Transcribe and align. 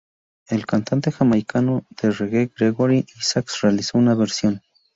El 0.47 0.65
cantante 0.65 1.11
jamaicano 1.11 1.85
de 2.01 2.09
reggae 2.09 2.51
Gregory 2.57 3.05
Isaacs 3.19 3.61
realizó 3.61 3.99
una 3.99 4.15
versión. 4.15 4.63